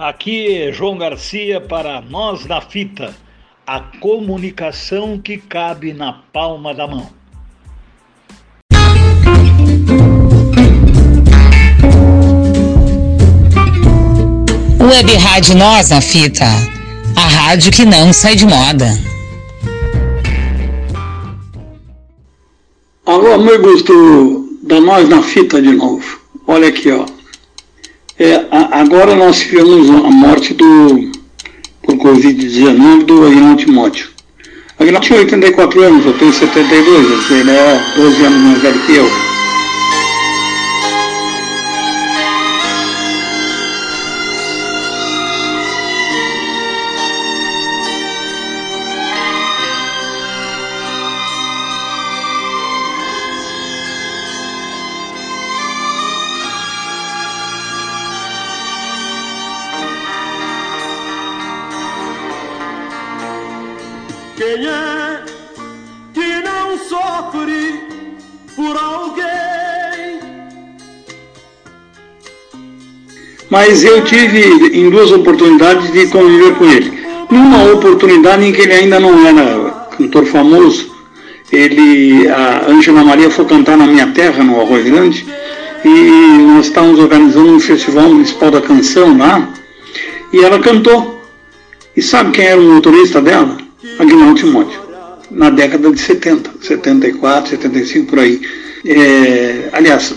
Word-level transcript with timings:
Aqui 0.00 0.62
é 0.62 0.72
João 0.72 0.96
Garcia 0.96 1.60
para 1.60 2.00
Nós 2.00 2.46
na 2.46 2.62
Fita, 2.62 3.14
a 3.66 3.80
comunicação 3.80 5.18
que 5.18 5.36
cabe 5.36 5.92
na 5.92 6.22
palma 6.32 6.74
da 6.74 6.86
mão. 6.86 7.10
Web 14.80 15.16
Rádio 15.16 15.54
Nós 15.54 15.90
na 15.90 16.00
Fita, 16.00 16.46
a 17.14 17.28
rádio 17.28 17.70
que 17.70 17.84
não 17.84 18.10
sai 18.10 18.34
de 18.34 18.46
moda. 18.46 19.09
Alô, 23.10 23.32
amigos 23.32 23.82
do, 23.82 24.56
da 24.62 24.80
Nós 24.80 25.08
na 25.08 25.20
Fita 25.20 25.60
de 25.60 25.72
novo. 25.72 26.20
Olha 26.46 26.68
aqui, 26.68 26.92
ó. 26.92 27.04
É, 28.16 28.46
a, 28.52 28.82
agora 28.82 29.16
nós 29.16 29.40
tivemos 29.40 29.90
a 29.90 30.10
morte 30.12 30.54
do, 30.54 31.10
por 31.82 31.96
Covid-19 31.96 33.02
do 33.06 33.26
Aguinaldo 33.26 33.64
Timóteo. 33.64 34.10
Aguinaldo 34.78 35.08
tinha 35.08 35.18
84 35.18 35.82
anos, 35.82 36.06
eu 36.06 36.12
tenho 36.18 36.32
72, 36.32 37.30
ele 37.32 37.50
é 37.50 37.82
12 37.96 38.24
anos 38.24 38.42
mais 38.42 38.62
velho 38.62 38.78
que 38.86 38.94
eu. 38.94 39.29
Quem 64.40 64.66
é 64.66 65.20
que 66.14 66.42
não 66.42 66.78
sofre 66.78 67.78
por 68.56 68.74
alguém? 68.74 70.18
Mas 73.50 73.84
eu 73.84 74.02
tive 74.02 74.78
em 74.78 74.88
duas 74.88 75.12
oportunidades 75.12 75.92
de 75.92 76.06
conviver 76.06 76.54
com 76.54 76.64
ele. 76.64 76.90
Numa 77.30 77.70
oportunidade 77.70 78.42
em 78.46 78.50
que 78.50 78.62
ele 78.62 78.72
ainda 78.72 78.98
não 78.98 79.26
era 79.26 79.88
cantor 79.98 80.24
famoso, 80.24 80.90
ele, 81.52 82.26
a 82.30 82.64
Ângela 82.66 83.04
Maria 83.04 83.30
foi 83.30 83.44
cantar 83.44 83.76
na 83.76 83.86
minha 83.86 84.06
terra, 84.06 84.42
no 84.42 84.58
Arroio 84.58 84.84
Grande, 84.84 85.26
e 85.84 86.38
nós 86.54 86.68
estávamos 86.68 86.98
organizando 86.98 87.52
um 87.52 87.60
festival 87.60 88.08
municipal 88.08 88.50
da 88.50 88.62
canção 88.62 89.18
lá, 89.18 89.46
e 90.32 90.42
ela 90.42 90.58
cantou. 90.60 91.20
E 91.94 92.00
sabe 92.00 92.30
quem 92.30 92.46
era 92.46 92.58
o 92.58 92.72
motorista 92.76 93.20
dela? 93.20 93.68
Aguinaldo 94.00 94.40
Timóteo, 94.40 94.80
na 95.30 95.50
década 95.50 95.90
de 95.90 96.00
70, 96.00 96.50
74, 96.62 97.50
75 97.50 98.06
por 98.06 98.18
aí. 98.18 98.40
É, 98.86 99.68
aliás, 99.72 100.14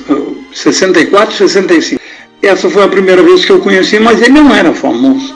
64, 0.54 1.36
65. 1.36 2.02
Essa 2.42 2.70
foi 2.70 2.84
a 2.84 2.88
primeira 2.88 3.22
vez 3.22 3.44
que 3.44 3.52
eu 3.52 3.60
conheci, 3.60 4.00
mas 4.00 4.22
ele 4.22 4.32
não 4.32 4.56
era 4.56 4.74
famoso. 4.74 5.36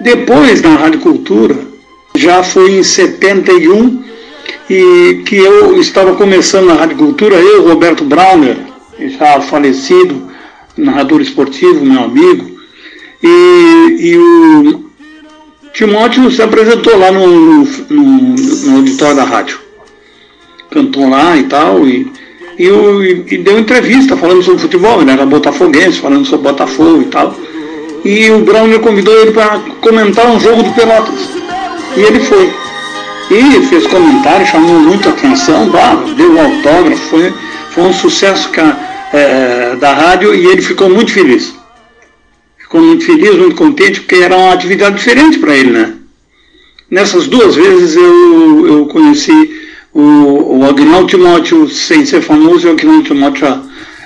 Depois, 0.00 0.60
na 0.62 0.74
Rádio 0.76 1.00
Cultura, 1.00 1.56
já 2.16 2.42
foi 2.42 2.72
em 2.72 2.82
71 2.82 4.02
e 4.68 5.22
que 5.24 5.36
eu 5.36 5.80
estava 5.80 6.16
começando 6.16 6.66
na 6.66 6.74
Rádio 6.74 6.96
Cultura, 6.96 7.36
eu, 7.36 7.68
Roberto 7.68 8.04
Brauner, 8.04 8.56
já 8.98 9.40
falecido, 9.40 10.28
narrador 10.76 11.20
esportivo, 11.20 11.84
meu 11.84 12.02
amigo, 12.02 12.50
e, 13.22 13.96
e 14.00 14.16
o 14.16 14.89
Timóteo 15.72 16.30
se 16.30 16.42
apresentou 16.42 16.98
lá 16.98 17.12
no, 17.12 17.26
no, 17.26 17.64
no, 17.94 18.76
auditório 18.76 19.16
da 19.16 19.24
rádio. 19.24 19.60
Cantou 20.70 21.08
lá 21.08 21.36
e 21.36 21.44
tal, 21.44 21.86
e, 21.86 22.10
e, 22.58 22.66
e, 22.66 23.38
deu 23.38 23.58
entrevista 23.58 24.16
falando 24.16 24.42
sobre 24.42 24.60
futebol, 24.60 25.00
ele 25.00 25.10
era 25.10 25.26
botafoguense, 25.26 26.00
falando 26.00 26.24
sobre 26.24 26.50
Botafogo 26.50 27.02
e 27.02 27.06
tal. 27.06 27.34
E 28.04 28.30
o 28.30 28.40
Browner 28.40 28.80
convidou 28.80 29.14
ele 29.20 29.32
para 29.32 29.58
comentar 29.80 30.26
um 30.26 30.40
jogo 30.40 30.62
do 30.62 30.72
Pelotas. 30.72 31.28
E 31.96 32.00
ele 32.00 32.20
foi. 32.20 32.52
E 33.30 33.62
fez 33.66 33.86
comentário, 33.86 34.46
chamou 34.46 34.80
muita 34.80 35.10
atenção, 35.10 35.70
deu 36.16 36.32
um 36.32 36.40
autógrafo, 36.40 37.10
foi, 37.10 37.32
foi 37.70 37.84
um 37.84 37.92
sucesso 37.92 38.50
é, 39.12 39.76
da 39.76 39.92
rádio 39.92 40.34
e 40.34 40.46
ele 40.46 40.60
ficou 40.60 40.90
muito 40.90 41.12
feliz 41.12 41.59
ficou 42.70 42.82
muito 42.82 43.04
feliz, 43.04 43.34
muito 43.34 43.56
contente, 43.56 44.00
porque 44.00 44.14
era 44.14 44.36
uma 44.36 44.52
atividade 44.52 44.96
diferente 44.96 45.40
para 45.40 45.56
ele, 45.56 45.72
né? 45.72 45.94
Nessas 46.88 47.26
duas 47.26 47.56
vezes 47.56 47.96
eu, 47.96 48.66
eu 48.66 48.86
conheci 48.86 49.50
o, 49.92 50.58
o 50.58 50.64
Agnaldo 50.64 51.08
Timóteo 51.08 51.68
sem 51.68 52.06
ser 52.06 52.20
famoso 52.20 52.68
e 52.68 52.70
o 52.70 52.72
Agnaldo 52.72 53.02
Timóteo 53.02 53.40
já, 53.40 53.62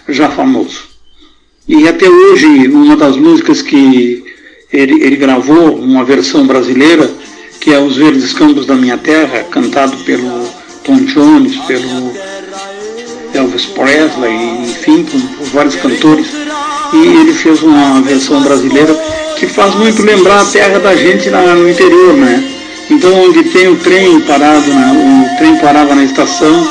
já 0.09 0.31
famoso. 0.31 0.83
E 1.69 1.87
até 1.87 2.09
hoje, 2.09 2.69
uma 2.69 2.97
das 2.97 3.17
músicas 3.17 3.61
que 3.61 4.25
ele, 4.73 5.03
ele 5.05 5.17
gravou, 5.17 5.77
uma 5.77 6.03
versão 6.03 6.47
brasileira, 6.47 7.11
que 7.61 7.71
é 7.71 7.79
Os 7.79 7.99
Verdes 7.99 8.33
Campos 8.33 8.65
da 8.65 8.75
Minha 8.75 8.97
Terra, 8.97 9.45
cantado 9.51 9.95
pelo 10.05 10.49
Tom 10.83 10.97
Jones, 11.05 11.57
pelo 11.67 12.13
Elvis 13.35 13.67
Presley, 13.67 14.63
enfim, 14.63 15.05
por, 15.05 15.21
vários 15.53 15.77
cantores 15.77 16.44
e 16.95 17.07
ele 17.21 17.33
fez 17.33 17.63
uma 17.63 18.01
versão 18.03 18.43
brasileira 18.43 18.95
que 19.37 19.47
faz 19.47 19.75
muito 19.75 20.03
lembrar 20.03 20.41
a 20.41 20.45
terra 20.45 20.79
da 20.79 20.95
gente 20.95 21.29
na, 21.29 21.55
no 21.55 21.69
interior, 21.69 22.15
né? 22.15 22.51
Então 22.91 23.13
onde 23.25 23.43
tem 23.45 23.69
o 23.69 23.77
trem 23.77 24.21
parado, 24.21 24.67
né? 24.67 25.27
o 25.35 25.39
trem 25.39 25.57
parava 25.57 25.95
na 25.95 26.05
estação 26.05 26.69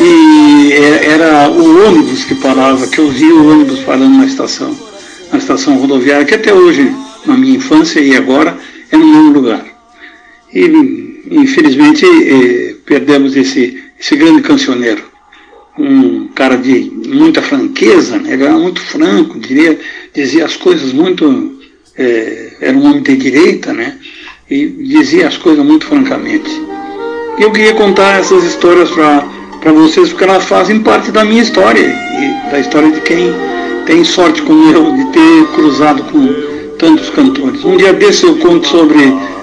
e 0.00 0.72
é, 0.72 1.06
era 1.06 1.50
o 1.50 1.88
ônibus 1.88 2.24
que 2.24 2.34
parava, 2.34 2.86
que 2.86 2.98
eu 2.98 3.08
via 3.08 3.34
o 3.34 3.50
ônibus 3.50 3.80
parando 3.80 4.18
na 4.18 4.26
estação, 4.26 4.76
na 5.32 5.38
estação 5.38 5.76
rodoviária, 5.78 6.24
que 6.24 6.34
até 6.34 6.52
hoje, 6.52 6.94
na 7.24 7.36
minha 7.36 7.56
infância 7.56 7.98
e 7.98 8.14
agora, 8.14 8.56
é 8.92 8.96
no 8.96 9.06
mesmo 9.06 9.32
lugar. 9.32 9.64
E 10.54 11.22
infelizmente 11.30 12.04
eh, 12.06 12.76
perdemos 12.84 13.34
esse, 13.34 13.82
esse 13.98 14.14
grande 14.16 14.42
cancioneiro 14.42 15.15
um 15.78 16.28
cara 16.28 16.56
de 16.56 16.90
muita 17.06 17.42
franqueza, 17.42 18.18
né? 18.18 18.32
ele 18.32 18.44
era 18.44 18.56
muito 18.56 18.80
franco, 18.80 19.38
diria, 19.38 19.78
dizia 20.14 20.44
as 20.44 20.56
coisas 20.56 20.92
muito. 20.92 21.54
É, 21.98 22.52
era 22.60 22.76
um 22.76 22.84
homem 22.84 23.02
de 23.02 23.16
direita, 23.16 23.72
né? 23.72 23.96
E 24.50 24.66
dizia 24.66 25.28
as 25.28 25.36
coisas 25.36 25.64
muito 25.64 25.86
francamente. 25.86 26.50
E 27.38 27.42
eu 27.42 27.50
queria 27.52 27.74
contar 27.74 28.20
essas 28.20 28.44
histórias 28.44 28.90
para 28.90 29.72
vocês, 29.72 30.10
porque 30.10 30.24
elas 30.24 30.44
fazem 30.44 30.80
parte 30.80 31.10
da 31.10 31.24
minha 31.24 31.42
história 31.42 31.80
e 31.80 32.50
da 32.50 32.58
história 32.58 32.90
de 32.90 33.00
quem 33.00 33.32
tem 33.86 34.04
sorte 34.04 34.42
como 34.42 34.70
eu 34.72 34.94
de 34.94 35.04
ter 35.12 35.46
cruzado 35.54 36.02
com 36.04 36.28
tantos 36.78 37.08
cantores. 37.10 37.64
Um 37.64 37.76
dia 37.76 37.92
desse 37.92 38.24
eu 38.24 38.36
conto 38.36 38.66
sobre 38.66 38.98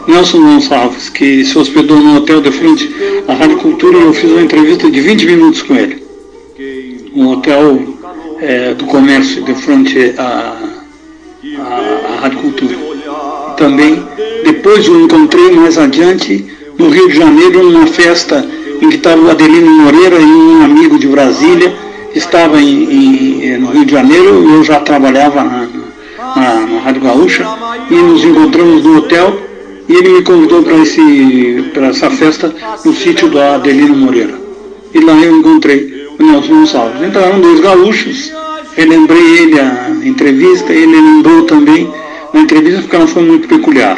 Nelson 0.08 0.42
Gonçalves, 0.42 1.10
que 1.10 1.44
se 1.44 1.58
hospedou 1.58 1.98
no 1.98 2.18
hotel 2.18 2.42
de 2.42 2.52
frente 2.52 2.90
à 3.28 3.34
Rádio 3.34 3.58
Cultura 3.58 3.98
e 3.98 4.02
eu 4.02 4.14
fiz 4.14 4.30
uma 4.30 4.42
entrevista 4.42 4.90
de 4.90 5.02
20 5.02 5.26
minutos 5.26 5.62
com 5.64 5.76
ele 5.76 6.03
um 7.16 7.30
hotel 7.30 7.80
é, 8.40 8.74
do 8.74 8.86
comércio 8.86 9.44
de 9.44 9.54
frente 9.54 10.14
à, 10.18 10.58
à, 11.60 12.14
à 12.14 12.22
Rádio 12.22 12.40
Cultura. 12.40 12.76
Também, 13.58 14.04
depois 14.44 14.88
eu 14.88 15.02
encontrei 15.02 15.52
mais 15.52 15.78
adiante 15.78 16.46
no 16.78 16.90
Rio 16.90 17.08
de 17.08 17.16
Janeiro, 17.16 17.64
numa 17.64 17.88
festa 17.88 18.46
em 18.82 18.90
que 18.90 18.96
estava 18.96 19.22
o 19.22 19.30
Adelino 19.30 19.72
Moreira 19.72 20.20
e 20.20 20.26
um 20.26 20.64
amigo 20.64 20.98
de 20.98 21.08
Brasília, 21.08 21.74
estava 22.16 22.60
em, 22.60 23.46
em, 23.46 23.58
no 23.60 23.68
Rio 23.68 23.86
de 23.86 23.92
Janeiro, 23.92 24.50
eu 24.52 24.64
já 24.64 24.80
trabalhava 24.80 25.44
na, 25.44 25.68
na, 26.36 26.60
na 26.68 26.80
Rádio 26.82 27.02
Gaúcha, 27.02 27.48
e 27.90 27.94
nos 27.94 28.24
encontramos 28.24 28.84
no 28.84 28.98
hotel, 28.98 29.40
e 29.88 29.94
ele 29.94 30.10
me 30.10 30.22
convidou 30.24 30.64
para 30.64 31.88
essa 31.88 32.10
festa 32.10 32.54
no 32.84 32.94
sítio 32.94 33.30
do 33.30 33.40
Adelino 33.40 33.96
Moreira. 33.96 34.34
E 34.94 35.00
lá 35.00 35.14
eu 35.14 35.38
encontrei 35.38 35.93
o 36.20 36.24
Nelson 36.24 36.54
Gonçalves. 36.62 37.16
Eram 37.16 37.42
dois 37.42 37.60
gaúchos, 37.60 38.32
relembrei 38.76 39.38
ele 39.40 39.60
a 39.60 39.90
entrevista, 40.04 40.72
ele 40.72 40.96
lembrou 41.00 41.44
também 41.46 41.92
a 42.34 42.38
entrevista 42.38 42.82
porque 42.82 42.96
ela 42.96 43.08
foi 43.08 43.24
muito 43.24 43.48
peculiar. 43.48 43.98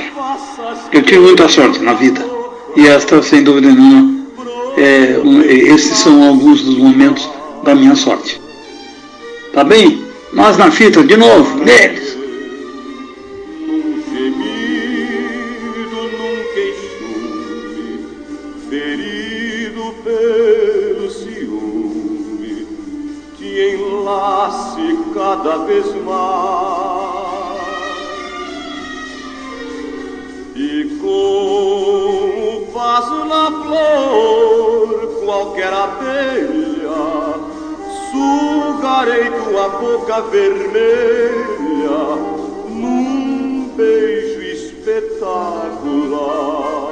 Eu 0.92 1.02
tive 1.02 1.20
muita 1.20 1.48
sorte 1.48 1.80
na 1.80 1.94
vida 1.94 2.26
e 2.76 2.88
esta, 2.88 3.22
sem 3.22 3.44
dúvida 3.44 3.70
nenhuma, 3.70 4.16
é, 4.78 5.20
um, 5.24 5.42
esses 5.42 5.98
são 5.98 6.28
alguns 6.28 6.62
dos 6.62 6.78
momentos 6.78 7.30
da 7.64 7.74
minha 7.74 7.96
sorte. 7.96 8.42
Tá 9.54 9.64
bem? 9.64 10.04
Nós 10.34 10.58
na 10.58 10.70
fita, 10.70 11.02
de 11.02 11.16
novo, 11.16 11.64
neles. 11.64 12.18
Cada 25.26 25.58
vez 25.66 25.88
mais. 26.04 27.26
E 30.56 31.00
como 31.02 32.68
faz 32.72 33.10
na 33.26 33.46
flor 33.64 35.24
qualquer 35.26 35.74
abelha, 35.74 37.40
sugarei 38.12 39.32
tua 39.32 39.70
boca 39.70 40.22
vermelha 40.22 42.06
num 42.70 43.72
beijo 43.76 44.44
espetacular. 44.44 46.85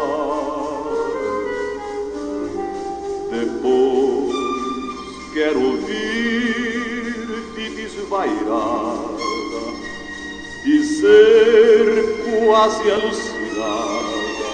Dizer 11.03 12.47
quase 12.47 12.89
alucinada, 12.89 14.51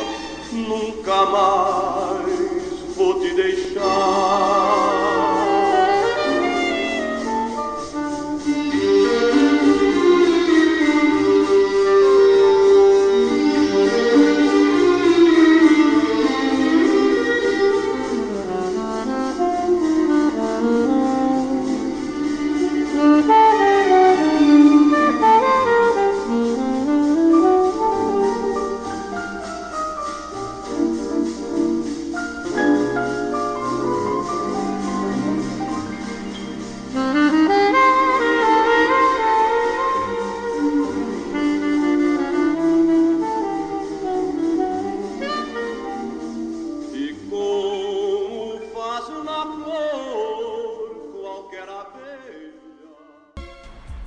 nunca 0.51 1.25
mais 1.25 2.95
vou 2.95 3.19
te 3.19 3.33
deixar. 3.35 4.38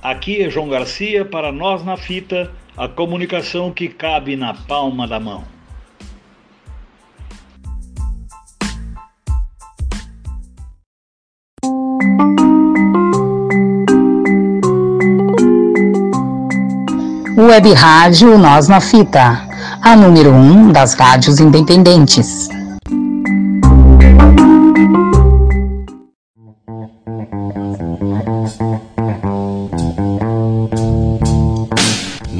Aqui 0.03 0.43
é 0.43 0.49
João 0.49 0.67
Garcia 0.67 1.23
para 1.23 1.49
nós 1.49 1.81
na 1.85 1.95
fita, 1.95 2.51
a 2.75 2.89
comunicação 2.89 3.71
que 3.71 3.87
cabe 3.87 4.35
na 4.35 4.53
palma 4.53 5.07
da 5.07 5.17
mão. 5.17 5.45
Web 17.37 17.71
Rádio 17.73 18.37
Nós 18.37 18.67
na 18.67 18.81
Fita, 18.81 19.47
a 19.81 19.95
número 19.95 20.31
1 20.31 20.33
um 20.33 20.71
das 20.73 20.95
rádios 20.95 21.39
independentes. 21.39 22.49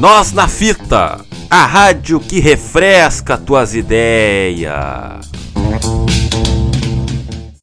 Nós 0.04 0.34
na 0.34 0.50
Fita, 0.50 1.24
a 1.50 1.66
rádio 1.66 2.20
que 2.20 2.42
refresca 2.42 3.38
tuas 3.38 3.74
ideias. 3.74 5.33